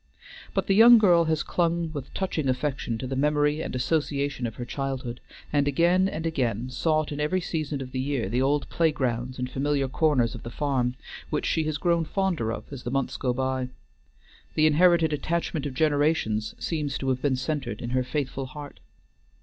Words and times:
But 0.55 0.65
the 0.65 0.73
young 0.73 0.97
girl 0.97 1.25
has 1.25 1.43
clung 1.43 1.91
with 1.93 2.11
touching 2.15 2.49
affection 2.49 2.97
to 2.97 3.05
the 3.05 3.15
memory 3.15 3.61
and 3.61 3.75
association 3.75 4.47
of 4.47 4.55
her 4.55 4.65
childhood, 4.65 5.21
and 5.53 5.67
again 5.67 6.09
and 6.09 6.25
again 6.25 6.71
sought 6.71 7.11
in 7.11 7.19
every 7.19 7.39
season 7.39 7.83
of 7.83 7.91
the 7.91 7.99
year 7.99 8.27
the 8.27 8.41
old 8.41 8.67
playgrounds 8.67 9.37
and 9.37 9.47
familiar 9.47 9.87
corners 9.87 10.33
of 10.33 10.41
the 10.41 10.49
farm, 10.49 10.95
which 11.29 11.45
she 11.45 11.65
has 11.65 11.77
grown 11.77 12.03
fonder 12.03 12.51
of 12.51 12.63
as 12.71 12.81
the 12.81 12.89
months 12.89 13.15
go 13.15 13.31
by. 13.31 13.69
The 14.55 14.65
inherited 14.65 15.13
attachment 15.13 15.67
of 15.67 15.75
generations 15.75 16.55
seems 16.57 16.97
to 16.97 17.09
have 17.09 17.21
been 17.21 17.35
centred 17.35 17.79
in 17.79 17.91
her 17.91 18.03
faithful 18.03 18.47
heart. 18.47 18.79